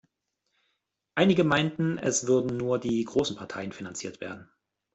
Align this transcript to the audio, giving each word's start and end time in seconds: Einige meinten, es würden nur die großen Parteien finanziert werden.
Einige 1.13 1.43
meinten, 1.43 1.99
es 1.99 2.25
würden 2.25 2.57
nur 2.57 2.79
die 2.79 3.03
großen 3.03 3.35
Parteien 3.35 3.71
finanziert 3.71 4.19
werden. 4.19 4.49